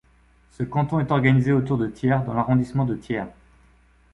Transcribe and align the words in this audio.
Ce 0.49 0.63
canton 0.63 0.99
est 0.99 1.11
organisé 1.11 1.51
autour 1.51 1.77
de 1.77 1.85
Thiers 1.85 2.21
dans 2.25 2.33
l'arrondissement 2.33 2.85
de 2.85 2.95
Thiers. 2.95 3.25